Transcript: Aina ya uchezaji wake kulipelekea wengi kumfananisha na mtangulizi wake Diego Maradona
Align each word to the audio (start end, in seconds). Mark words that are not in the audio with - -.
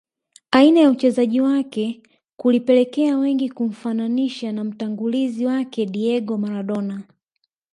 Aina 0.51 0.79
ya 0.79 0.89
uchezaji 0.89 1.41
wake 1.41 2.03
kulipelekea 2.37 3.17
wengi 3.17 3.49
kumfananisha 3.49 4.51
na 4.51 4.63
mtangulizi 4.63 5.45
wake 5.45 5.85
Diego 5.85 6.37
Maradona 6.37 7.03